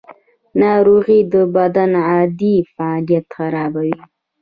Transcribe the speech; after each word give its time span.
ناروغي 0.61 1.19
د 1.33 1.35
بدن 1.55 1.91
عادي 2.07 2.55
فعالیت 2.73 3.25
خرابوي. 3.35 3.95